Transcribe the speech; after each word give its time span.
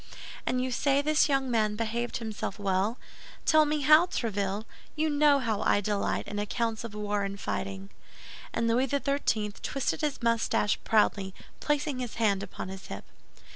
"And 0.47 0.63
you 0.63 0.71
say 0.71 1.03
this 1.03 1.29
young 1.29 1.51
man 1.51 1.75
behaved 1.75 2.17
himself 2.17 2.57
well? 2.57 2.97
Tell 3.45 3.65
me 3.65 3.81
how, 3.81 4.07
Tréville—you 4.07 5.09
know 5.11 5.37
how 5.37 5.61
I 5.61 5.79
delight 5.79 6.27
in 6.27 6.39
accounts 6.39 6.83
of 6.83 6.95
war 6.95 7.21
and 7.21 7.39
fighting." 7.39 7.91
And 8.51 8.67
Louis 8.67 8.87
XIII. 8.89 9.51
twisted 9.61 10.01
his 10.01 10.23
mustache 10.23 10.79
proudly, 10.83 11.35
placing 11.59 11.99
his 11.99 12.15
hand 12.15 12.41
upon 12.41 12.69
his 12.69 12.87
hip. 12.87 13.05